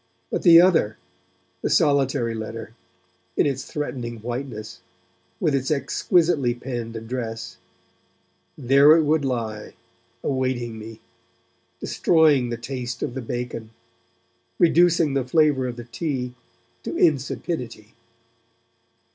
[0.31, 0.97] But the other,
[1.61, 2.73] the solitary letter,
[3.37, 4.81] in its threatening whiteness,
[5.39, 7.57] with its exquisitely penned address
[8.57, 9.75] there it would lie
[10.23, 11.01] awaiting me,
[11.79, 13.69] destroying the taste of the bacon,
[14.57, 16.33] reducing the flavour of the tea
[16.81, 17.93] to insipidity.